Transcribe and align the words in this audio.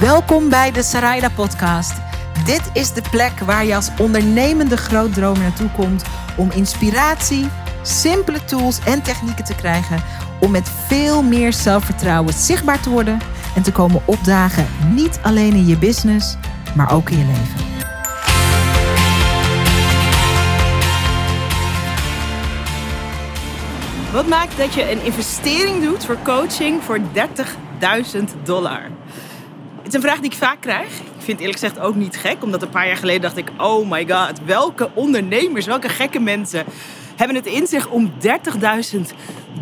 Welkom 0.00 0.48
bij 0.48 0.72
de 0.72 0.82
Sarayda 0.82 1.28
Podcast. 1.28 1.92
Dit 2.44 2.70
is 2.72 2.92
de 2.92 3.02
plek 3.10 3.38
waar 3.38 3.64
je 3.64 3.74
als 3.74 3.90
ondernemende 3.98 4.76
grootdromer 4.76 5.42
naartoe 5.42 5.70
komt 5.70 6.04
om 6.36 6.50
inspiratie, 6.50 7.48
simpele 7.82 8.44
tools 8.44 8.78
en 8.84 9.02
technieken 9.02 9.44
te 9.44 9.54
krijgen 9.54 10.02
om 10.40 10.50
met 10.50 10.68
veel 10.86 11.22
meer 11.22 11.52
zelfvertrouwen 11.52 12.32
zichtbaar 12.34 12.80
te 12.80 12.90
worden 12.90 13.18
en 13.54 13.62
te 13.62 13.72
komen 13.72 14.02
opdagen, 14.04 14.66
niet 14.94 15.18
alleen 15.22 15.52
in 15.52 15.66
je 15.66 15.78
business, 15.78 16.36
maar 16.74 16.92
ook 16.92 17.10
in 17.10 17.18
je 17.18 17.24
leven. 17.24 17.64
Wat 24.12 24.26
maakt 24.26 24.56
dat 24.56 24.74
je 24.74 24.90
een 24.90 25.04
investering 25.04 25.82
doet 25.82 26.04
voor 26.04 26.18
coaching 26.22 26.82
voor 26.82 27.00
30.000 27.00 27.02
dollar? 28.44 28.82
Het 29.86 29.94
is 29.94 30.00
een 30.00 30.08
vraag 30.08 30.20
die 30.20 30.30
ik 30.30 30.36
vaak 30.36 30.60
krijg. 30.60 30.98
Ik 30.98 31.22
vind 31.22 31.40
eerlijk 31.40 31.58
gezegd 31.58 31.78
ook 31.78 31.94
niet 31.94 32.16
gek, 32.16 32.42
omdat 32.42 32.62
een 32.62 32.68
paar 32.68 32.86
jaar 32.86 32.96
geleden 32.96 33.20
dacht 33.20 33.36
ik: 33.36 33.50
oh 33.58 33.90
my 33.90 34.06
god, 34.08 34.44
welke 34.44 34.90
ondernemers, 34.94 35.66
welke 35.66 35.88
gekke 35.88 36.18
mensen 36.18 36.64
hebben 37.16 37.36
het 37.36 37.46
in 37.46 37.66
zich 37.66 37.88
om 37.88 38.12
30.000 38.92 39.00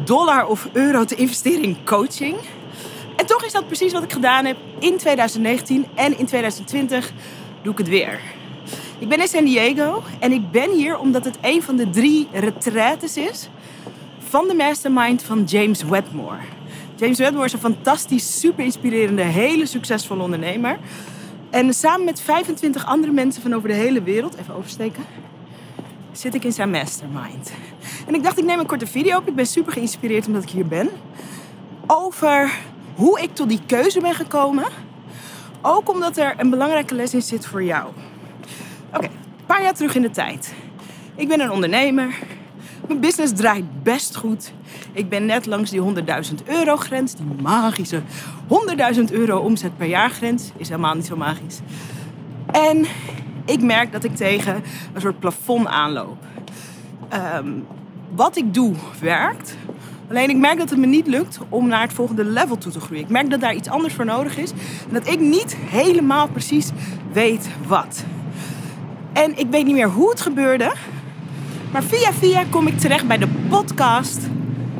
dollar 0.04 0.46
of 0.46 0.68
euro 0.72 1.04
te 1.04 1.14
investeren 1.14 1.62
in 1.62 1.76
coaching? 1.84 2.36
En 3.16 3.26
toch 3.26 3.44
is 3.44 3.52
dat 3.52 3.66
precies 3.66 3.92
wat 3.92 4.02
ik 4.02 4.12
gedaan 4.12 4.44
heb 4.44 4.56
in 4.78 4.96
2019 4.96 5.86
en 5.94 6.18
in 6.18 6.26
2020 6.26 7.12
doe 7.62 7.72
ik 7.72 7.78
het 7.78 7.88
weer. 7.88 8.20
Ik 8.98 9.08
ben 9.08 9.20
in 9.20 9.28
San 9.28 9.44
Diego 9.44 10.02
en 10.18 10.32
ik 10.32 10.50
ben 10.50 10.70
hier 10.70 10.98
omdat 10.98 11.24
het 11.24 11.38
een 11.40 11.62
van 11.62 11.76
de 11.76 11.90
drie 11.90 12.28
retraites 12.32 13.16
is 13.16 13.48
van 14.18 14.48
de 14.48 14.54
mastermind 14.54 15.22
van 15.22 15.44
James 15.44 15.82
Wedmore. 15.82 16.53
James 16.96 17.18
Wedmore 17.18 17.44
is 17.44 17.52
een 17.52 17.58
fantastisch, 17.58 18.40
super 18.40 18.64
inspirerende, 18.64 19.22
hele 19.22 19.66
succesvolle 19.66 20.22
ondernemer. 20.22 20.78
En 21.50 21.74
samen 21.74 22.04
met 22.04 22.20
25 22.20 22.86
andere 22.86 23.12
mensen 23.12 23.42
van 23.42 23.54
over 23.54 23.68
de 23.68 23.74
hele 23.74 24.02
wereld, 24.02 24.36
even 24.36 24.54
oversteken, 24.54 25.04
zit 26.12 26.34
ik 26.34 26.44
in 26.44 26.52
zijn 26.52 26.70
mastermind. 26.70 27.52
En 28.06 28.14
ik 28.14 28.22
dacht, 28.22 28.38
ik 28.38 28.44
neem 28.44 28.58
een 28.58 28.66
korte 28.66 28.86
video 28.86 29.18
op. 29.18 29.28
Ik 29.28 29.34
ben 29.34 29.46
super 29.46 29.72
geïnspireerd 29.72 30.26
omdat 30.26 30.42
ik 30.42 30.50
hier 30.50 30.66
ben. 30.66 30.88
Over 31.86 32.52
hoe 32.94 33.20
ik 33.20 33.34
tot 33.34 33.48
die 33.48 33.60
keuze 33.66 34.00
ben 34.00 34.14
gekomen. 34.14 34.64
Ook 35.62 35.90
omdat 35.90 36.16
er 36.16 36.34
een 36.36 36.50
belangrijke 36.50 36.94
les 36.94 37.14
in 37.14 37.22
zit 37.22 37.46
voor 37.46 37.62
jou. 37.62 37.90
Oké, 38.94 39.04
een 39.04 39.46
paar 39.46 39.62
jaar 39.62 39.74
terug 39.74 39.94
in 39.94 40.02
de 40.02 40.10
tijd. 40.10 40.54
Ik 41.14 41.28
ben 41.28 41.40
een 41.40 41.50
ondernemer. 41.50 42.14
Mijn 42.86 43.00
business 43.00 43.32
draait 43.32 43.82
best 43.82 44.16
goed. 44.16 44.52
Ik 44.94 45.08
ben 45.08 45.26
net 45.26 45.46
langs 45.46 45.70
die 45.70 45.80
100.000 45.80 46.34
euro 46.44 46.76
grens, 46.76 47.14
die 47.14 47.26
magische 47.42 48.02
100.000 48.96 49.04
euro 49.10 49.38
omzet 49.38 49.76
per 49.76 49.86
jaar 49.86 50.10
grens. 50.10 50.50
Is 50.56 50.68
helemaal 50.68 50.94
niet 50.94 51.06
zo 51.06 51.16
magisch. 51.16 51.60
En 52.50 52.84
ik 53.44 53.62
merk 53.62 53.92
dat 53.92 54.04
ik 54.04 54.16
tegen 54.16 54.62
een 54.92 55.00
soort 55.00 55.18
plafond 55.18 55.66
aanloop. 55.66 56.16
Ehm, 57.08 57.48
wat 58.14 58.36
ik 58.36 58.54
doe 58.54 58.74
werkt. 59.00 59.56
Alleen 60.08 60.30
ik 60.30 60.36
merk 60.36 60.58
dat 60.58 60.70
het 60.70 60.78
me 60.78 60.86
niet 60.86 61.06
lukt 61.06 61.38
om 61.48 61.68
naar 61.68 61.82
het 61.82 61.92
volgende 61.92 62.24
level 62.24 62.58
toe 62.58 62.72
te 62.72 62.80
groeien. 62.80 63.02
Ik 63.02 63.10
merk 63.10 63.30
dat 63.30 63.40
daar 63.40 63.54
iets 63.54 63.68
anders 63.68 63.94
voor 63.94 64.04
nodig 64.04 64.36
is. 64.36 64.50
En 64.88 64.92
dat 64.92 65.08
ik 65.08 65.20
niet 65.20 65.56
helemaal 65.56 66.28
precies 66.28 66.70
weet 67.12 67.48
wat. 67.66 68.04
En 69.12 69.38
ik 69.38 69.46
weet 69.50 69.64
niet 69.64 69.74
meer 69.74 69.90
hoe 69.90 70.10
het 70.10 70.20
gebeurde. 70.20 70.72
Maar 71.72 71.82
via 71.82 72.12
via 72.12 72.44
kom 72.50 72.66
ik 72.66 72.78
terecht 72.78 73.06
bij 73.06 73.18
de 73.18 73.28
podcast 73.48 74.28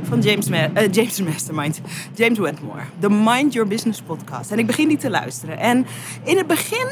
van 0.06 0.20
James, 0.20 0.48
Ma 0.48 0.68
uh, 0.68 0.92
James 0.92 1.20
Mastermind. 1.20 1.80
James 2.14 2.38
Wedmore. 2.38 2.82
De 3.00 3.10
Mind 3.10 3.52
Your 3.52 3.68
Business 3.68 4.02
podcast. 4.02 4.50
En 4.50 4.58
ik 4.58 4.66
begin 4.66 4.88
die 4.88 4.96
te 4.96 5.10
luisteren. 5.10 5.58
En 5.58 5.86
in 6.22 6.36
het 6.36 6.46
begin 6.46 6.86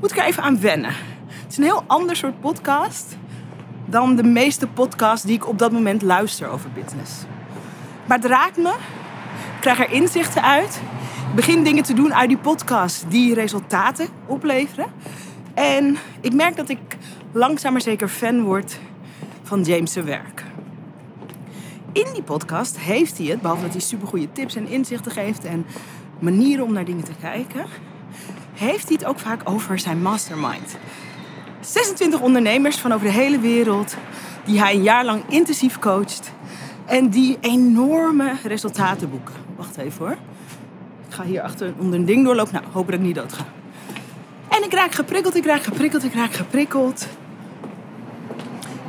moet 0.00 0.10
ik 0.10 0.18
er 0.18 0.24
even 0.24 0.42
aan 0.42 0.60
wennen. 0.60 0.90
Het 1.26 1.50
is 1.50 1.56
een 1.56 1.64
heel 1.64 1.84
ander 1.86 2.16
soort 2.16 2.40
podcast 2.40 3.16
dan 3.86 4.16
de 4.16 4.22
meeste 4.22 4.66
podcasts 4.66 5.26
die 5.26 5.34
ik 5.34 5.48
op 5.48 5.58
dat 5.58 5.72
moment 5.72 6.02
luister 6.02 6.48
over 6.48 6.70
business. 6.70 7.12
Maar 8.06 8.16
het 8.16 8.26
raakt 8.26 8.56
me. 8.56 8.70
Ik 9.54 9.60
krijg 9.60 9.78
er 9.78 9.92
inzichten 9.92 10.42
uit. 10.42 10.80
Ik 11.28 11.34
begin 11.34 11.64
dingen 11.64 11.82
te 11.82 11.94
doen 11.94 12.14
uit 12.14 12.28
die 12.28 12.38
podcast 12.38 13.04
die 13.08 13.34
resultaten 13.34 14.08
opleveren. 14.26 14.86
En 15.54 15.96
ik 16.20 16.32
merk 16.32 16.56
dat 16.56 16.68
ik 16.68 16.78
langzaam 17.32 17.72
maar 17.72 17.82
zeker 17.82 18.08
fan 18.08 18.42
word 18.42 18.78
van 19.42 19.62
James' 19.62 19.94
werk. 19.94 20.41
In 21.92 22.06
die 22.12 22.22
podcast 22.22 22.78
heeft 22.78 23.18
hij 23.18 23.26
het, 23.26 23.40
behalve 23.40 23.62
dat 23.62 23.72
hij 23.72 23.80
supergoeie 23.80 24.32
tips 24.32 24.54
en 24.54 24.68
inzichten 24.68 25.12
geeft 25.12 25.44
en 25.44 25.66
manieren 26.18 26.64
om 26.64 26.72
naar 26.72 26.84
dingen 26.84 27.04
te 27.04 27.12
kijken, 27.20 27.64
heeft 28.52 28.88
hij 28.88 28.96
het 28.98 29.04
ook 29.04 29.18
vaak 29.18 29.40
over 29.44 29.78
zijn 29.78 30.02
mastermind. 30.02 30.76
26 31.60 32.20
ondernemers 32.20 32.76
van 32.76 32.92
over 32.92 33.06
de 33.06 33.12
hele 33.12 33.38
wereld 33.38 33.96
die 34.44 34.60
hij 34.60 34.74
een 34.74 34.82
jaar 34.82 35.04
lang 35.04 35.22
intensief 35.28 35.78
coacht 35.78 36.32
en 36.86 37.08
die 37.08 37.38
enorme 37.40 38.32
resultaten 38.44 39.10
boeken. 39.10 39.34
Wacht 39.56 39.76
even 39.76 40.06
hoor. 40.06 40.16
Ik 41.08 41.14
ga 41.14 41.24
hier 41.24 41.42
achter 41.42 41.74
onder 41.78 41.98
een 41.98 42.04
ding 42.04 42.24
doorlopen. 42.24 42.52
Nou, 42.52 42.64
hoop 42.72 42.86
dat 42.86 42.94
ik 42.94 43.00
niet 43.00 43.14
dood 43.14 43.32
ga. 43.32 43.44
En 44.48 44.64
ik 44.64 44.72
raak 44.72 44.92
geprikkeld, 44.92 45.36
ik 45.36 45.44
raak 45.44 45.62
geprikkeld, 45.62 46.04
ik 46.04 46.14
raak 46.14 46.32
geprikkeld. 46.32 47.06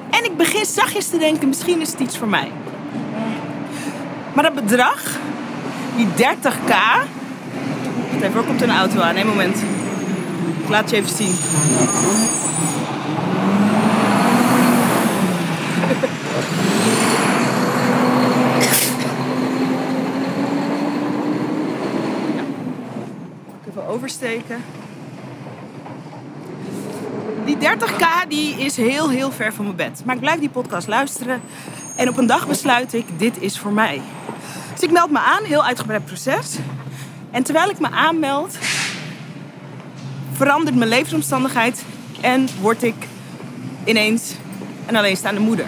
En 0.10 0.24
ik 0.26 0.38
begin 0.38 0.66
zachtjes 0.66 1.10
te 1.10 1.18
denken, 1.18 1.48
misschien 1.48 1.82
is 1.82 1.92
het 1.92 2.00
iets 2.00 2.18
voor 2.18 2.28
mij. 2.28 2.52
Maar 4.34 4.44
dat 4.44 4.54
bedrag, 4.54 5.04
die 5.96 6.08
30k. 6.08 6.74
Wacht 8.12 8.22
even, 8.22 8.34
waar 8.34 8.44
komt 8.44 8.62
een 8.62 8.76
auto 8.78 9.00
aan? 9.00 9.16
Een 9.16 9.28
moment. 9.28 9.58
Ik 10.64 10.70
laat 10.70 10.90
je 10.90 10.96
even 10.96 11.16
zien. 11.16 11.36
Even 23.70 23.88
oversteken. 23.88 24.64
Die 27.46 27.58
30k 27.58 28.28
die 28.28 28.56
is 28.56 28.78
heel, 28.78 29.10
heel 29.10 29.32
ver 29.32 29.54
van 29.54 29.66
mijn 29.66 29.78
bed. 29.78 30.02
Maar 30.06 30.16
ik 30.16 30.22
blijf 30.22 30.40
die 30.40 30.50
podcast 30.50 30.88
luisteren. 30.88 31.42
En 31.96 32.10
op 32.10 32.18
een 32.18 32.28
dag 32.28 32.48
besluit 32.48 32.94
ik, 32.94 33.06
dit 33.18 33.42
is 33.42 33.60
voor 33.60 33.72
mij. 33.72 34.02
Dus 34.72 34.82
ik 34.82 34.92
meld 34.92 35.12
me 35.12 35.20
aan, 35.20 35.44
heel 35.44 35.64
uitgebreid 35.64 36.06
proces. 36.06 36.58
En 37.32 37.44
terwijl 37.44 37.70
ik 37.70 37.80
me 37.80 37.90
aanmeld, 37.90 38.58
verandert 40.32 40.76
mijn 40.76 40.90
levensomstandigheid 40.90 41.84
en 42.22 42.48
word 42.62 42.84
ik 42.84 42.96
ineens 43.86 44.34
een 44.86 44.96
alleenstaande 44.96 45.42
moeder. 45.42 45.66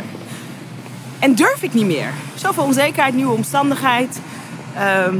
En 1.19 1.35
durf 1.35 1.63
ik 1.63 1.73
niet 1.73 1.85
meer. 1.85 2.13
Zoveel 2.35 2.63
onzekerheid, 2.63 3.15
nieuwe 3.15 3.33
omstandigheid. 3.33 4.19
Ehm, 4.75 5.17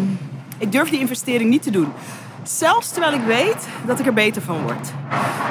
ik 0.58 0.72
durf 0.72 0.90
die 0.90 1.00
investering 1.00 1.50
niet 1.50 1.64
te 1.64 1.72
doen. 1.72 1.92
Zelfs 2.44 2.92
terwijl 2.92 3.14
ik 3.14 3.26
weet 3.26 3.68
dat 3.86 4.00
ik 4.00 4.06
er 4.06 4.14
beter 4.14 4.42
van 4.42 4.62
word. 4.62 4.88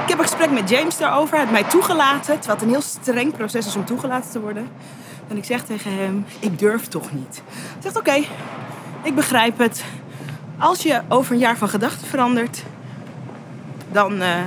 Ik 0.03 0.09
heb 0.09 0.19
een 0.19 0.25
gesprek 0.25 0.51
met 0.51 0.71
James 0.71 0.97
daarover. 0.97 1.37
Hij 1.37 1.47
heeft 1.47 1.61
mij 1.61 1.71
toegelaten, 1.71 2.39
terwijl 2.39 2.59
het 2.59 2.63
een 2.63 2.69
heel 2.69 2.83
streng 2.83 3.37
proces 3.37 3.67
is 3.67 3.77
om 3.77 3.85
toegelaten 3.85 4.31
te 4.31 4.41
worden. 4.41 4.69
En 5.29 5.37
ik 5.37 5.45
zeg 5.45 5.65
tegen 5.65 5.97
hem, 5.97 6.25
ik 6.41 6.59
durf 6.59 6.87
toch 6.87 7.13
niet. 7.13 7.43
Hij 7.47 7.83
zegt, 7.83 7.97
oké, 7.97 8.25
ik 9.03 9.15
begrijp 9.15 9.59
het. 9.59 9.85
Als 10.59 10.83
je 10.83 11.03
over 11.09 11.33
een 11.33 11.39
jaar 11.39 11.57
van 11.57 11.69
gedachten 11.69 12.07
verandert, 12.07 12.63
dan 13.93 14.23
uh, 14.23 14.45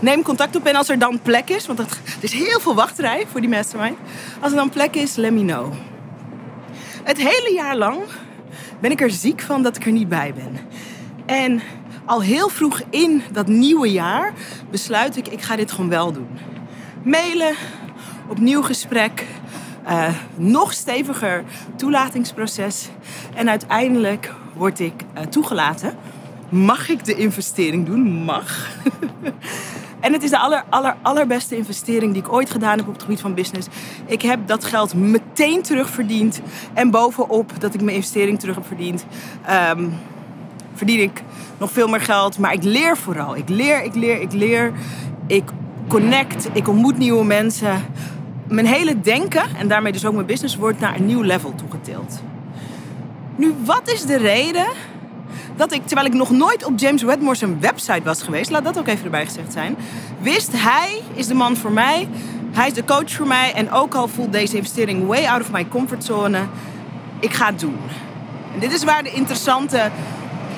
neem 0.00 0.22
contact 0.22 0.56
op. 0.56 0.66
En 0.66 0.76
als 0.76 0.88
er 0.88 0.98
dan 0.98 1.20
plek 1.22 1.48
is, 1.48 1.66
want 1.66 1.78
er 1.78 1.86
is 2.20 2.32
heel 2.32 2.60
veel 2.60 2.74
wachtrij 2.74 3.26
voor 3.30 3.40
die 3.40 3.50
mastermind. 3.50 3.98
Als 4.40 4.50
er 4.50 4.58
dan 4.58 4.70
plek 4.70 4.94
is, 4.94 5.16
let 5.16 5.32
me 5.32 5.44
know. 5.44 5.72
Het 7.02 7.18
hele 7.18 7.52
jaar 7.54 7.76
lang 7.76 7.98
ben 8.80 8.90
ik 8.90 9.00
er 9.00 9.10
ziek 9.10 9.40
van 9.40 9.62
dat 9.62 9.76
ik 9.76 9.86
er 9.86 9.92
niet 9.92 10.08
bij 10.08 10.34
ben. 10.34 10.58
En 11.26 11.62
al 12.04 12.22
heel 12.22 12.48
vroeg 12.48 12.82
in 12.90 13.22
dat 13.32 13.46
nieuwe 13.46 13.90
jaar 13.90 14.32
besluit 14.70 15.16
ik, 15.16 15.28
ik 15.28 15.42
ga 15.42 15.56
dit 15.56 15.72
gewoon 15.72 15.90
wel 15.90 16.12
doen. 16.12 16.28
Mailen, 17.02 17.54
opnieuw 18.28 18.62
gesprek, 18.62 19.24
uh, 19.88 20.08
nog 20.34 20.72
steviger 20.72 21.44
toelatingsproces. 21.76 22.88
En 23.34 23.48
uiteindelijk 23.48 24.32
word 24.54 24.80
ik 24.80 24.92
uh, 25.14 25.22
toegelaten. 25.22 25.94
Mag 26.48 26.88
ik 26.88 27.04
de 27.04 27.14
investering 27.14 27.86
doen? 27.86 28.24
Mag. 28.24 28.68
en 30.00 30.12
het 30.12 30.22
is 30.22 30.30
de 30.30 30.38
aller, 30.38 30.64
aller, 30.68 30.96
allerbeste 31.02 31.56
investering 31.56 32.12
die 32.12 32.22
ik 32.22 32.32
ooit 32.32 32.50
gedaan 32.50 32.78
heb 32.78 32.86
op 32.86 32.92
het 32.92 33.02
gebied 33.02 33.20
van 33.20 33.34
business. 33.34 33.68
Ik 34.06 34.22
heb 34.22 34.46
dat 34.46 34.64
geld 34.64 34.94
meteen 34.94 35.62
terugverdiend. 35.62 36.40
En 36.74 36.90
bovenop 36.90 37.52
dat 37.58 37.74
ik 37.74 37.80
mijn 37.80 37.96
investering 37.96 38.40
terug 38.40 38.54
heb 38.54 38.66
verdiend, 38.66 39.04
um, 39.70 39.92
verdien 40.74 41.00
ik 41.00 41.22
nog 41.58 41.72
veel 41.72 41.88
meer 41.88 42.00
geld. 42.00 42.38
Maar 42.38 42.52
ik 42.52 42.62
leer 42.62 42.96
vooral. 42.96 43.36
Ik 43.36 43.48
leer, 43.48 43.84
ik 43.84 43.94
leer, 43.94 44.20
ik 44.20 44.32
leer. 44.32 44.72
Ik 45.26 45.44
connect, 45.88 46.48
ik 46.52 46.68
ontmoet 46.68 46.98
nieuwe 46.98 47.24
mensen 47.24 47.82
mijn 48.48 48.66
hele 48.66 49.00
denken, 49.00 49.42
en 49.56 49.68
daarmee 49.68 49.92
dus 49.92 50.06
ook 50.06 50.14
mijn 50.14 50.26
business, 50.26 50.56
wordt 50.56 50.80
naar 50.80 50.96
een 50.96 51.06
nieuw 51.06 51.22
level 51.22 51.54
toegetild. 51.54 52.20
Nu, 53.36 53.54
wat 53.64 53.90
is 53.92 54.02
de 54.04 54.16
reden 54.16 54.66
dat 55.56 55.72
ik, 55.72 55.86
terwijl 55.86 56.06
ik 56.06 56.14
nog 56.14 56.30
nooit 56.30 56.64
op 56.64 56.78
James 56.78 57.02
Wedmore's 57.02 57.42
website 57.60 58.02
was 58.02 58.22
geweest, 58.22 58.50
laat 58.50 58.64
dat 58.64 58.78
ook 58.78 58.86
even 58.86 59.04
erbij 59.04 59.24
gezegd 59.24 59.52
zijn, 59.52 59.76
wist 60.20 60.52
hij 60.52 61.02
is 61.14 61.26
de 61.26 61.34
man 61.34 61.56
voor 61.56 61.72
mij. 61.72 62.08
Hij 62.52 62.66
is 62.66 62.72
de 62.72 62.84
coach 62.84 63.12
voor 63.12 63.26
mij. 63.26 63.52
En 63.52 63.70
ook 63.70 63.94
al 63.94 64.08
voelt 64.08 64.32
deze 64.32 64.56
investering 64.56 65.06
way 65.06 65.26
out 65.26 65.40
of 65.40 65.52
my 65.52 65.68
comfortzone, 65.68 66.38
ik 67.20 67.32
ga 67.32 67.46
het 67.46 67.60
doen. 67.60 67.78
En 68.54 68.60
dit 68.60 68.72
is 68.72 68.84
waar 68.84 69.02
de 69.02 69.10
interessante 69.10 69.90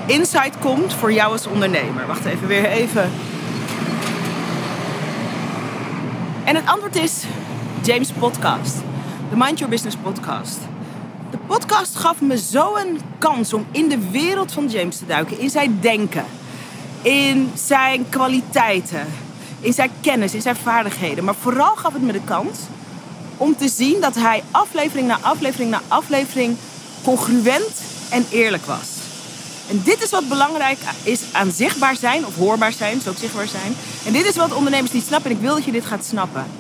insight 0.07 0.59
komt 0.59 0.95
voor 0.95 1.13
jou 1.13 1.33
als 1.33 1.47
ondernemer. 1.47 2.07
Wacht 2.07 2.25
even, 2.25 2.47
weer 2.47 2.65
even. 2.65 3.11
En 6.45 6.57
het 6.57 6.67
antwoord 6.67 6.97
is 6.97 7.25
James 7.91 8.13
Podcast. 8.13 8.75
De 9.31 9.37
Mind 9.37 9.59
Your 9.59 9.73
Business 9.73 9.97
podcast. 10.03 10.59
De 11.31 11.39
podcast 11.47 11.97
gaf 11.97 12.21
me 12.21 12.39
zo'n 12.39 13.01
kans 13.19 13.53
om 13.53 13.67
in 13.71 13.89
de 13.89 14.11
wereld 14.11 14.53
van 14.53 14.69
James 14.69 14.99
te 14.99 15.07
duiken. 15.07 15.39
In 15.39 15.51
zijn 15.51 15.79
denken. 15.81 16.25
In 17.03 17.51
zijn 17.55 18.09
kwaliteiten. 18.09 19.07
In 19.61 19.73
zijn 19.73 19.91
kennis, 20.01 20.35
in 20.35 20.43
zijn 20.43 20.57
vaardigheden. 20.57 21.25
Maar 21.25 21.35
vooral 21.35 21.77
gaf 21.77 21.93
het 21.93 22.03
me 22.03 22.13
de 22.13 22.25
kans 22.25 22.59
om 23.37 23.57
te 23.57 23.69
zien 23.69 24.01
dat 24.01 24.15
hij 24.15 24.43
aflevering 24.51 25.09
na 25.09 25.19
aflevering 25.21 25.71
na 25.71 25.81
aflevering 25.89 26.57
congruent 27.03 27.83
en 28.11 28.27
eerlijk 28.31 28.65
was. 28.65 28.89
En 29.71 29.81
dit 29.85 30.03
is 30.03 30.11
wat 30.11 30.29
belangrijk 30.29 30.79
is 31.03 31.23
aan 31.33 31.51
zichtbaar 31.51 31.97
zijn, 31.97 32.27
of 32.27 32.37
hoorbaar 32.37 32.73
zijn, 32.73 33.01
zo 33.01 33.11
ook 33.11 33.17
zichtbaar 33.17 33.49
zijn. 33.49 33.75
En 34.05 34.13
dit 34.13 34.27
is 34.27 34.37
wat 34.37 34.55
ondernemers 34.55 34.93
niet 34.93 35.07
snappen 35.07 35.31
en 35.31 35.37
ik 35.37 35.43
wil 35.43 35.55
dat 35.55 35.65
je 35.65 35.73
dit 35.73 35.87
gaat 35.87 36.05
snappen. 36.05 36.60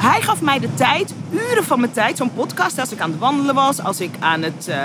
Hij 0.00 0.22
gaf 0.22 0.42
mij 0.42 0.58
de 0.58 0.74
tijd, 0.74 1.14
uren 1.30 1.64
van 1.64 1.80
mijn 1.80 1.92
tijd, 1.92 2.16
zo'n 2.16 2.32
podcast, 2.32 2.78
als 2.78 2.92
ik 2.92 3.00
aan 3.00 3.10
het 3.10 3.18
wandelen 3.18 3.54
was, 3.54 3.82
als 3.82 4.00
ik 4.00 4.10
aan 4.18 4.42
het, 4.42 4.66
uh, 4.68 4.76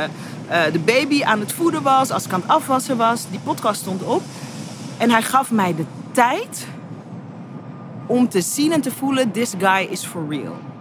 uh, 0.52 0.72
de 0.72 0.80
baby 0.80 1.24
aan 1.24 1.40
het 1.40 1.54
voeden 1.54 1.84
was, 1.84 2.12
als 2.12 2.26
ik 2.26 2.34
aan 2.34 2.42
het 2.42 2.50
afwassen 2.50 2.98
was. 2.98 3.26
Die 3.30 3.40
podcast 3.40 3.82
stond 3.82 4.04
op. 4.04 4.22
En 4.98 5.10
hij 5.10 5.22
gaf 5.22 5.52
mij 5.52 5.76
de 5.76 5.86
tijd 6.12 6.68
om 8.06 8.30
te 8.30 8.42
zien 8.42 8.72
en 8.72 8.82
te 8.82 8.92
voelen, 8.92 9.32
this 9.32 9.54
guy 9.60 9.88
is 9.90 10.06
for 10.06 10.26
real. 10.30 10.73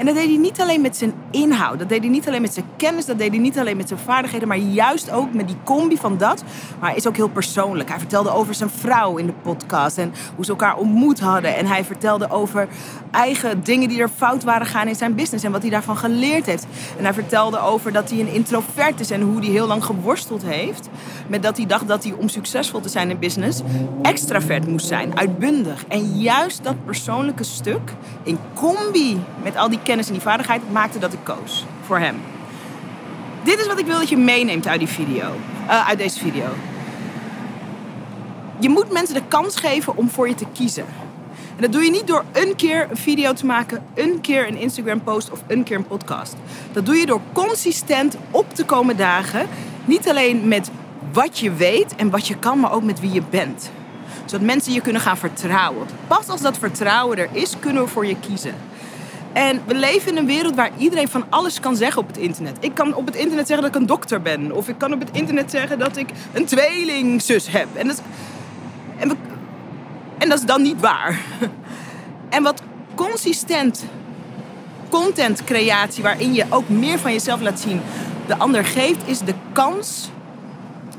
En 0.00 0.06
dat 0.06 0.14
deed 0.14 0.28
hij 0.28 0.36
niet 0.36 0.60
alleen 0.60 0.80
met 0.80 0.96
zijn 0.96 1.12
inhoud, 1.30 1.78
dat 1.78 1.88
deed 1.88 2.00
hij 2.00 2.08
niet 2.08 2.26
alleen 2.26 2.40
met 2.40 2.54
zijn 2.54 2.66
kennis, 2.76 3.06
dat 3.06 3.18
deed 3.18 3.30
hij 3.30 3.38
niet 3.38 3.58
alleen 3.58 3.76
met 3.76 3.88
zijn 3.88 4.00
vaardigheden, 4.00 4.48
maar 4.48 4.56
juist 4.56 5.10
ook 5.10 5.32
met 5.34 5.46
die 5.46 5.56
combi 5.64 5.96
van 5.96 6.18
dat. 6.18 6.44
Maar 6.78 6.88
hij 6.88 6.98
is 6.98 7.06
ook 7.06 7.16
heel 7.16 7.28
persoonlijk. 7.28 7.88
Hij 7.88 7.98
vertelde 7.98 8.30
over 8.30 8.54
zijn 8.54 8.70
vrouw 8.70 9.16
in 9.16 9.26
de 9.26 9.32
podcast 9.42 9.98
en 9.98 10.12
hoe 10.34 10.44
ze 10.44 10.50
elkaar 10.50 10.76
ontmoet 10.76 11.20
hadden. 11.20 11.56
En 11.56 11.66
hij 11.66 11.84
vertelde 11.84 12.30
over 12.30 12.68
eigen 13.10 13.64
dingen 13.64 13.88
die 13.88 14.00
er 14.00 14.10
fout 14.16 14.44
waren 14.44 14.66
gaan 14.66 14.88
in 14.88 14.94
zijn 14.94 15.14
business 15.14 15.44
en 15.44 15.52
wat 15.52 15.62
hij 15.62 15.70
daarvan 15.70 15.96
geleerd 15.96 16.46
heeft. 16.46 16.66
En 16.98 17.04
hij 17.04 17.14
vertelde 17.14 17.58
over 17.58 17.92
dat 17.92 18.10
hij 18.10 18.20
een 18.20 18.32
introvert 18.32 19.00
is 19.00 19.10
en 19.10 19.20
hoe 19.20 19.38
hij 19.38 19.48
heel 19.48 19.66
lang 19.66 19.84
geworsteld 19.84 20.42
heeft 20.44 20.88
met 21.26 21.42
dat 21.42 21.56
hij 21.56 21.66
dacht 21.66 21.88
dat 21.88 22.04
hij 22.04 22.12
om 22.12 22.28
succesvol 22.28 22.80
te 22.80 22.88
zijn 22.88 23.10
in 23.10 23.18
business 23.18 23.60
extravert 24.02 24.66
moest 24.66 24.86
zijn, 24.86 25.18
uitbundig. 25.18 25.84
En 25.88 26.18
juist 26.20 26.64
dat 26.64 26.84
persoonlijke 26.84 27.44
stuk 27.44 27.92
in 28.22 28.38
combi 28.54 29.20
met 29.42 29.56
al 29.56 29.68
die 29.68 29.78
kennis 29.78 29.88
en 29.98 30.12
die 30.12 30.20
vaardigheid 30.20 30.72
maakte 30.72 30.98
dat 30.98 31.12
ik 31.12 31.18
koos 31.22 31.64
voor 31.86 31.98
hem. 31.98 32.16
Dit 33.42 33.58
is 33.58 33.66
wat 33.66 33.78
ik 33.78 33.86
wil 33.86 33.98
dat 33.98 34.08
je 34.08 34.16
meeneemt 34.16 34.66
uit, 34.66 34.78
die 34.78 34.88
video, 34.88 35.32
uh, 35.66 35.88
uit 35.88 35.98
deze 35.98 36.18
video. 36.18 36.46
Je 38.58 38.68
moet 38.68 38.92
mensen 38.92 39.14
de 39.14 39.22
kans 39.28 39.56
geven 39.56 39.96
om 39.96 40.10
voor 40.10 40.28
je 40.28 40.34
te 40.34 40.46
kiezen. 40.52 40.84
En 41.56 41.62
dat 41.62 41.72
doe 41.72 41.84
je 41.84 41.90
niet 41.90 42.06
door 42.06 42.24
een 42.32 42.56
keer 42.56 42.86
een 42.90 42.96
video 42.96 43.32
te 43.32 43.46
maken, 43.46 43.82
een 43.94 44.20
keer 44.20 44.48
een 44.48 44.56
Instagram 44.56 45.02
post 45.02 45.30
of 45.30 45.42
een 45.46 45.62
keer 45.62 45.76
een 45.76 45.86
podcast. 45.86 46.36
Dat 46.72 46.86
doe 46.86 46.94
je 46.94 47.06
door 47.06 47.20
consistent 47.32 48.16
op 48.30 48.54
te 48.54 48.64
komen 48.64 48.96
dagen. 48.96 49.46
Niet 49.84 50.08
alleen 50.08 50.48
met 50.48 50.70
wat 51.12 51.38
je 51.38 51.52
weet 51.52 51.94
en 51.96 52.10
wat 52.10 52.26
je 52.26 52.36
kan, 52.36 52.60
maar 52.60 52.72
ook 52.72 52.82
met 52.82 53.00
wie 53.00 53.12
je 53.12 53.22
bent. 53.30 53.70
Zodat 54.24 54.46
mensen 54.46 54.72
je 54.72 54.80
kunnen 54.80 55.02
gaan 55.02 55.16
vertrouwen. 55.16 55.86
Pas 56.06 56.28
als 56.28 56.40
dat 56.40 56.58
vertrouwen 56.58 57.18
er 57.18 57.28
is, 57.32 57.54
kunnen 57.60 57.82
we 57.82 57.88
voor 57.88 58.06
je 58.06 58.16
kiezen. 58.20 58.54
En 59.32 59.60
we 59.66 59.74
leven 59.74 60.10
in 60.10 60.16
een 60.16 60.26
wereld 60.26 60.54
waar 60.54 60.70
iedereen 60.76 61.08
van 61.08 61.24
alles 61.28 61.60
kan 61.60 61.76
zeggen 61.76 62.02
op 62.02 62.06
het 62.06 62.16
internet. 62.16 62.56
Ik 62.60 62.74
kan 62.74 62.94
op 62.94 63.06
het 63.06 63.16
internet 63.16 63.46
zeggen 63.46 63.66
dat 63.66 63.74
ik 63.74 63.80
een 63.80 63.86
dokter 63.86 64.22
ben. 64.22 64.52
Of 64.52 64.68
ik 64.68 64.78
kan 64.78 64.92
op 64.92 65.00
het 65.00 65.08
internet 65.12 65.50
zeggen 65.50 65.78
dat 65.78 65.96
ik 65.96 66.08
een 66.32 66.44
tweelingzus 66.44 67.48
heb. 67.48 67.68
En 67.74 67.86
dat 67.86 67.96
is, 67.96 68.02
en, 70.18 70.28
dat 70.28 70.38
is 70.38 70.44
dan 70.44 70.62
niet 70.62 70.80
waar. 70.80 71.18
En 72.28 72.42
wat 72.42 72.62
consistent 72.94 73.84
contentcreatie, 74.88 76.02
waarin 76.02 76.34
je 76.34 76.44
ook 76.48 76.68
meer 76.68 76.98
van 76.98 77.12
jezelf 77.12 77.40
laat 77.40 77.60
zien, 77.60 77.80
de 78.26 78.36
ander 78.36 78.64
geeft, 78.64 78.98
is 79.04 79.18
de 79.18 79.34
kans 79.52 80.10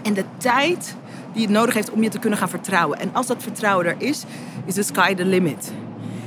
en 0.01 0.13
de 0.13 0.23
tijd 0.37 0.95
die 1.33 1.41
het 1.41 1.51
nodig 1.51 1.73
heeft 1.73 1.91
om 1.91 2.03
je 2.03 2.09
te 2.09 2.19
kunnen 2.19 2.39
gaan 2.39 2.49
vertrouwen. 2.49 2.99
En 2.99 3.09
als 3.13 3.27
dat 3.27 3.43
vertrouwen 3.43 3.85
er 3.85 3.95
is, 3.97 4.23
is 4.65 4.73
the 4.73 4.83
sky 4.83 5.13
the 5.13 5.25
limit. 5.25 5.71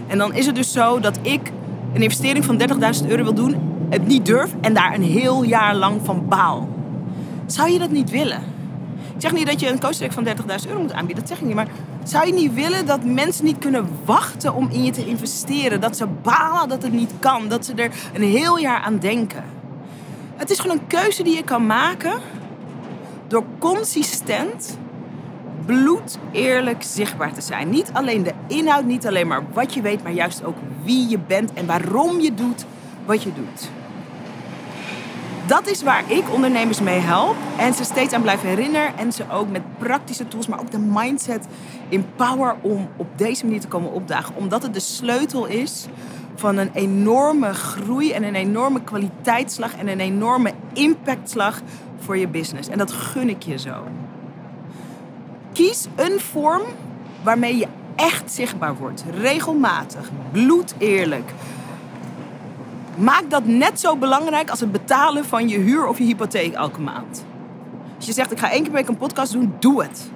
En 0.06 0.18
dan 0.18 0.34
is 0.34 0.46
het 0.46 0.54
dus 0.54 0.72
zo 0.72 1.00
dat 1.00 1.18
ik 1.22 1.50
een 1.94 2.02
investering 2.02 2.44
van 2.44 2.60
30.000 3.02 3.08
euro 3.08 3.22
wil 3.22 3.34
doen, 3.34 3.86
het 3.90 4.06
niet 4.06 4.26
durf 4.26 4.50
en 4.60 4.74
daar 4.74 4.94
een 4.94 5.02
heel 5.02 5.42
jaar 5.42 5.74
lang 5.74 6.00
van 6.04 6.28
baal. 6.28 6.68
Zou 7.46 7.70
je 7.70 7.78
dat 7.78 7.90
niet 7.90 8.10
willen? 8.10 8.40
Ik 9.14 9.20
zeg 9.20 9.32
niet 9.32 9.46
dat 9.46 9.60
je 9.60 9.68
een 9.68 9.80
coachtrek 9.80 10.12
van 10.12 10.26
30.000 10.26 10.32
euro 10.68 10.80
moet 10.80 10.92
aanbieden, 10.92 11.24
dat 11.24 11.28
zeg 11.28 11.38
ik 11.40 11.46
niet. 11.46 11.54
Maar 11.54 11.68
zou 12.02 12.26
je 12.26 12.32
niet 12.32 12.54
willen 12.54 12.86
dat 12.86 13.04
mensen 13.04 13.44
niet 13.44 13.58
kunnen 13.58 13.88
wachten 14.04 14.54
om 14.54 14.68
in 14.70 14.84
je 14.84 14.90
te 14.90 15.06
investeren? 15.06 15.80
Dat 15.80 15.96
ze 15.96 16.06
balen 16.22 16.68
dat 16.68 16.82
het 16.82 16.92
niet 16.92 17.12
kan, 17.18 17.48
dat 17.48 17.64
ze 17.64 17.74
er 17.74 17.90
een 18.12 18.22
heel 18.22 18.58
jaar 18.58 18.80
aan 18.80 18.98
denken. 18.98 19.44
Het 20.36 20.50
is 20.50 20.58
gewoon 20.58 20.76
een 20.76 20.86
keuze 20.86 21.22
die 21.22 21.36
je 21.36 21.44
kan 21.44 21.66
maken 21.66 22.20
door 23.28 23.44
consistent 23.58 24.78
bloed 25.66 26.18
eerlijk 26.32 26.82
zichtbaar 26.82 27.32
te 27.32 27.40
zijn. 27.40 27.70
Niet 27.70 27.90
alleen 27.92 28.22
de 28.22 28.32
inhoud, 28.46 28.84
niet 28.84 29.06
alleen 29.06 29.26
maar 29.26 29.42
wat 29.52 29.74
je 29.74 29.80
weet, 29.80 30.02
maar 30.02 30.12
juist 30.12 30.44
ook 30.44 30.56
wie 30.82 31.08
je 31.08 31.18
bent 31.18 31.52
en 31.52 31.66
waarom 31.66 32.20
je 32.20 32.34
doet 32.34 32.64
wat 33.06 33.22
je 33.22 33.32
doet. 33.34 33.68
Dat 35.46 35.66
is 35.66 35.82
waar 35.82 36.04
ik 36.06 36.32
ondernemers 36.32 36.80
mee 36.80 36.98
help 36.98 37.36
en 37.56 37.74
ze 37.74 37.84
steeds 37.84 38.12
aan 38.12 38.22
blijf 38.22 38.40
herinneren 38.40 38.98
en 38.98 39.12
ze 39.12 39.24
ook 39.30 39.50
met 39.50 39.78
praktische 39.78 40.28
tools, 40.28 40.46
maar 40.46 40.60
ook 40.60 40.70
de 40.70 40.78
mindset 40.78 41.46
empower 41.88 42.56
om 42.60 42.88
op 42.96 43.06
deze 43.18 43.44
manier 43.44 43.60
te 43.60 43.68
komen 43.68 43.92
opdagen. 43.92 44.34
Omdat 44.36 44.62
het 44.62 44.74
de 44.74 44.80
sleutel 44.80 45.46
is 45.46 45.86
van 46.34 46.56
een 46.56 46.70
enorme 46.72 47.54
groei 47.54 48.12
en 48.12 48.22
een 48.22 48.34
enorme 48.34 48.82
kwaliteitsslag 48.82 49.76
en 49.76 49.88
een 49.88 50.00
enorme 50.00 50.52
impactslag 50.72 51.60
voor 51.98 52.16
je 52.16 52.28
business. 52.28 52.68
En 52.68 52.78
dat 52.78 52.92
gun 52.92 53.28
ik 53.28 53.42
je 53.42 53.58
zo. 53.58 53.84
Kies 55.54 55.86
een 55.96 56.20
vorm 56.20 56.62
waarmee 57.22 57.56
je 57.56 57.66
echt 57.96 58.32
zichtbaar 58.32 58.76
wordt. 58.76 59.04
Regelmatig, 59.20 60.10
bloedeerlijk. 60.32 61.30
Maak 62.96 63.30
dat 63.30 63.46
net 63.46 63.80
zo 63.80 63.96
belangrijk 63.96 64.50
als 64.50 64.60
het 64.60 64.72
betalen 64.72 65.24
van 65.24 65.48
je 65.48 65.58
huur 65.58 65.86
of 65.86 65.98
je 65.98 66.04
hypotheek 66.04 66.54
elke 66.54 66.80
maand. 66.80 67.24
Als 67.96 68.06
je 68.06 68.12
zegt, 68.12 68.32
ik 68.32 68.38
ga 68.38 68.50
één 68.50 68.62
keer 68.62 68.70
per 68.70 68.80
week 68.80 68.88
een 68.88 68.96
podcast 68.96 69.32
doen, 69.32 69.54
doe 69.58 69.82
het. 69.82 70.10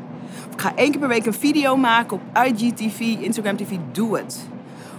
Of 0.48 0.54
ik 0.54 0.60
ga 0.60 0.72
één 0.74 0.90
keer 0.90 1.00
per 1.00 1.08
week 1.08 1.26
een 1.26 1.34
video 1.34 1.76
maken 1.76 2.16
op 2.16 2.46
IGTV, 2.46 3.00
Instagram 3.00 3.56
TV, 3.56 3.76
doe 3.92 4.16
het. 4.18 4.48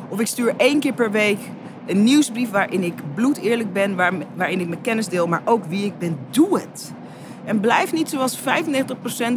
Of 0.10 0.19
ik 0.19 0.27
stuur 0.27 0.53
één 0.58 0.79
keer 0.79 0.93
per 0.93 1.12
week 1.12 1.39
een 1.86 2.03
nieuwsbrief 2.03 2.50
waarin 2.50 2.84
ik 2.84 2.93
bloedeerlijk 3.13 3.74
ben, 3.74 3.96
waar, 3.96 4.13
waarin 4.36 4.60
ik 4.60 4.67
mijn 4.67 4.81
kennis 4.81 5.08
deel, 5.08 5.27
maar 5.27 5.41
ook 5.46 5.65
wie 5.65 5.86
ik 5.86 5.98
ben, 5.98 6.17
doe 6.29 6.60
het. 6.60 6.93
En 7.50 7.60
blijf 7.60 7.94
niet 7.94 8.10
zoals 8.10 8.39
95% 8.39 8.41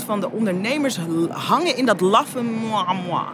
van 0.05 0.21
de 0.21 0.31
ondernemers 0.31 0.99
hangen 1.31 1.77
in 1.77 1.87
dat 1.87 2.01
laffe 2.01 2.43
moi, 2.43 2.85
moi. 3.09 3.25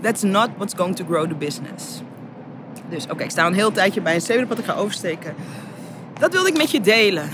That's 0.00 0.22
not 0.22 0.48
what's 0.56 0.74
going 0.76 0.96
to 0.96 1.04
grow 1.04 1.28
the 1.28 1.34
business. 1.34 1.84
Dus 2.88 3.06
oké, 3.10 3.22
ik 3.22 3.30
sta 3.30 3.46
een 3.46 3.54
heel 3.54 3.72
tijdje 3.72 4.00
bij 4.00 4.14
een 4.14 4.20
zebrapad, 4.20 4.58
ik 4.58 4.64
ga 4.64 4.74
oversteken. 4.74 5.34
Dat 6.18 6.32
wilde 6.32 6.48
ik 6.48 6.56
met 6.56 6.70
je 6.70 6.80
delen. 6.80 7.30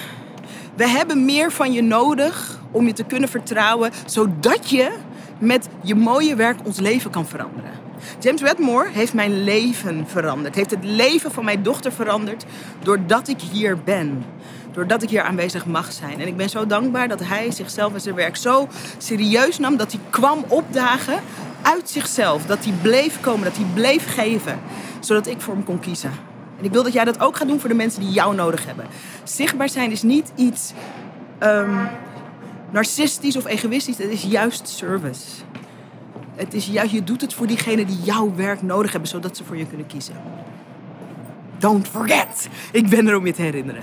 We 0.74 0.88
hebben 0.88 1.24
meer 1.24 1.52
van 1.52 1.72
je 1.72 1.82
nodig 1.82 2.60
om 2.70 2.86
je 2.86 2.92
te 2.92 3.04
kunnen 3.04 3.28
vertrouwen, 3.28 3.90
zodat 4.06 4.70
je 4.70 4.92
met 5.38 5.68
je 5.82 5.94
mooie 5.94 6.34
werk 6.34 6.58
ons 6.64 6.78
leven 6.78 7.10
kan 7.10 7.26
veranderen. 7.26 7.70
James 8.18 8.40
Wedmore 8.40 8.88
heeft 8.90 9.14
mijn 9.14 9.44
leven 9.44 10.04
veranderd. 10.06 10.54
Heeft 10.54 10.70
het 10.70 10.84
leven 10.84 11.32
van 11.32 11.44
mijn 11.44 11.62
dochter 11.62 11.92
veranderd 11.92 12.44
doordat 12.82 13.28
ik 13.28 13.40
hier 13.40 13.78
ben 13.84 14.24
doordat 14.72 15.02
ik 15.02 15.08
hier 15.08 15.22
aanwezig 15.22 15.66
mag 15.66 15.92
zijn. 15.92 16.20
En 16.20 16.26
ik 16.26 16.36
ben 16.36 16.48
zo 16.48 16.66
dankbaar 16.66 17.08
dat 17.08 17.20
hij 17.24 17.50
zichzelf 17.50 17.94
en 17.94 18.00
zijn 18.00 18.14
werk 18.14 18.36
zo 18.36 18.68
serieus 18.98 19.58
nam 19.58 19.76
dat 19.76 19.92
hij 19.92 20.00
kwam 20.10 20.44
opdagen 20.48 21.20
uit 21.62 21.90
zichzelf. 21.90 22.46
Dat 22.46 22.64
hij 22.64 22.74
bleef 22.82 23.20
komen, 23.20 23.44
dat 23.44 23.56
hij 23.56 23.66
bleef 23.74 24.14
geven, 24.14 24.58
zodat 25.00 25.26
ik 25.26 25.40
voor 25.40 25.54
hem 25.54 25.64
kon 25.64 25.80
kiezen. 25.80 26.10
En 26.58 26.64
ik 26.64 26.72
wil 26.72 26.82
dat 26.82 26.92
jij 26.92 27.04
dat 27.04 27.20
ook 27.20 27.36
gaat 27.36 27.48
doen 27.48 27.60
voor 27.60 27.68
de 27.68 27.74
mensen 27.74 28.00
die 28.00 28.10
jou 28.10 28.34
nodig 28.34 28.66
hebben. 28.66 28.86
Zichtbaar 29.24 29.68
zijn 29.68 29.90
is 29.90 30.02
niet 30.02 30.32
iets 30.36 30.72
um, 31.40 31.88
narcistisch 32.70 33.36
of 33.36 33.46
egoïstisch, 33.46 33.98
het 33.98 34.10
is 34.10 34.22
juist 34.22 34.68
service. 34.68 35.24
Het 36.34 36.54
is 36.54 36.66
juist, 36.66 36.92
je 36.92 37.04
doet 37.04 37.20
het 37.20 37.34
voor 37.34 37.46
diegenen 37.46 37.86
die 37.86 37.98
jouw 38.02 38.34
werk 38.34 38.62
nodig 38.62 38.90
hebben, 38.90 39.08
zodat 39.08 39.36
ze 39.36 39.44
voor 39.44 39.56
je 39.56 39.66
kunnen 39.66 39.86
kiezen. 39.86 40.14
Don't 41.58 41.88
forget. 41.88 42.48
Ik 42.72 42.88
ben 42.88 43.08
er 43.08 43.16
om 43.16 43.26
je 43.26 43.32
te 43.32 43.42
herinneren. 43.42 43.82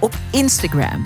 op 0.00 0.14
Instagram. 0.30 1.02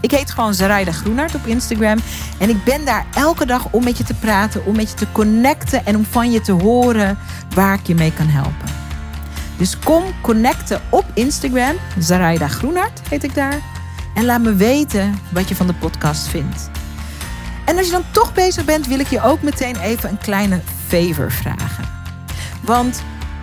Ik 0.00 0.10
heet 0.10 0.30
gewoon 0.30 0.54
Zaraida 0.54 0.92
Groenart 0.92 1.34
op 1.34 1.46
Instagram. 1.46 1.98
En 2.38 2.50
ik 2.50 2.64
ben 2.64 2.84
daar 2.84 3.06
elke 3.14 3.46
dag 3.46 3.68
om 3.70 3.84
met 3.84 3.98
je 3.98 4.04
te 4.04 4.14
praten, 4.14 4.64
om 4.64 4.76
met 4.76 4.90
je 4.90 4.96
te 4.96 5.12
connecten 5.12 5.86
en 5.86 5.96
om 5.96 6.04
van 6.04 6.30
je 6.30 6.40
te 6.40 6.52
horen 6.52 7.18
waar 7.54 7.74
ik 7.74 7.86
je 7.86 7.94
mee 7.94 8.12
kan 8.12 8.26
helpen. 8.26 8.68
Dus 9.56 9.78
kom 9.78 10.02
connecten 10.20 10.80
op 10.90 11.04
Instagram. 11.14 11.76
Zaraida 11.98 12.48
Groenart 12.48 13.00
heet 13.08 13.24
ik 13.24 13.34
daar. 13.34 13.58
En 14.14 14.24
laat 14.24 14.40
me 14.40 14.54
weten 14.54 15.18
wat 15.32 15.48
je 15.48 15.54
van 15.56 15.66
de 15.66 15.74
podcast 15.74 16.26
vindt. 16.28 16.70
En 17.64 17.76
als 17.76 17.86
je 17.86 17.92
dan 17.92 18.04
toch 18.10 18.34
bezig 18.34 18.64
bent, 18.64 18.86
wil 18.86 18.98
ik 18.98 19.06
je 19.06 19.22
ook 19.22 19.42
meteen 19.42 19.76
even 19.76 20.10
een 20.10 20.18
kleine 20.18 20.60
favor 20.86 21.32
vragen. 21.32 21.84
Want 22.62 23.02